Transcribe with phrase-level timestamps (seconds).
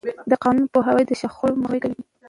[0.29, 2.01] د قانون پوهاوی د شخړو مخنیوی کوي.